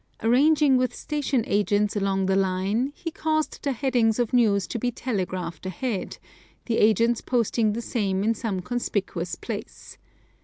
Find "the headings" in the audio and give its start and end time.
3.61-4.17